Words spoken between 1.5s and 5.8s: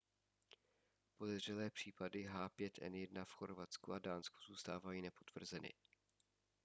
případy h5n1 v chorvatsku a dánsku zůstávají nepotvrzeny